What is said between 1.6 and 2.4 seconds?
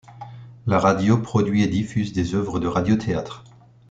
et diffuse des